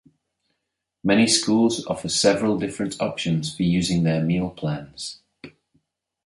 Many 1.03 1.27
schools 1.27 1.85
offer 1.85 2.09
several 2.09 2.57
different 2.57 2.99
options 2.99 3.55
for 3.55 3.61
using 3.61 4.01
their 4.01 4.23
meal 4.23 4.49
plans. 4.49 5.19